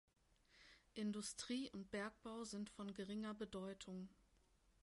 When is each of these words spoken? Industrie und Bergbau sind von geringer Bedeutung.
Industrie 0.95 1.69
und 1.69 1.91
Bergbau 1.91 2.43
sind 2.43 2.71
von 2.71 2.91
geringer 2.95 3.35
Bedeutung. 3.35 4.09